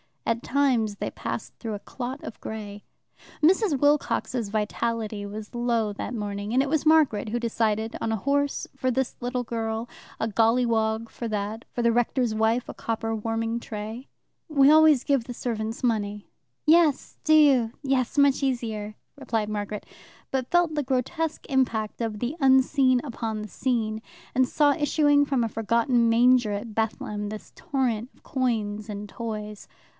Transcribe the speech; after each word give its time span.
At 0.25 0.41
times 0.41 0.95
they 0.95 1.11
passed 1.11 1.53
through 1.59 1.73
a 1.73 1.79
clot 1.79 2.23
of 2.23 2.39
grey. 2.39 2.85
Mrs. 3.43 3.77
Wilcox's 3.77 4.47
vitality 4.47 5.25
was 5.25 5.53
low 5.53 5.91
that 5.93 6.13
morning, 6.15 6.53
and 6.53 6.63
it 6.63 6.69
was 6.69 6.85
Margaret 6.87 7.29
who 7.29 7.39
decided 7.39 7.97
on 8.01 8.11
a 8.11 8.15
horse 8.15 8.65
for 8.75 8.89
this 8.89 9.15
little 9.21 9.43
girl, 9.43 9.89
a 10.19 10.29
golliwog 10.29 11.09
for 11.09 11.27
that, 11.27 11.65
for 11.71 11.81
the 11.83 11.91
rector's 11.91 12.33
wife 12.33 12.67
a 12.69 12.73
copper 12.73 13.13
warming 13.13 13.59
tray. 13.59 14.07
"We 14.47 14.71
always 14.71 15.03
give 15.03 15.25
the 15.25 15.33
servants 15.35 15.83
money." 15.83 16.29
"Yes, 16.65 17.17
do 17.25 17.35
you, 17.35 17.71
yes, 17.83 18.17
much 18.17 18.41
easier," 18.41 18.95
replied 19.17 19.49
Margaret, 19.49 19.85
but 20.31 20.49
felt 20.49 20.73
the 20.73 20.81
grotesque 20.81 21.45
impact 21.49 21.99
of 22.01 22.19
the 22.19 22.35
unseen 22.39 23.01
upon 23.03 23.41
the 23.41 23.49
seen, 23.49 24.01
and 24.33 24.47
saw 24.47 24.71
issuing 24.71 25.25
from 25.25 25.43
a 25.43 25.49
forgotten 25.49 26.09
manger 26.09 26.53
at 26.53 26.73
Bethlehem 26.73 27.29
this 27.29 27.51
torrent 27.55 28.09
of 28.15 28.23
coins 28.23 28.87
and 28.89 29.07
toys. 29.09 29.67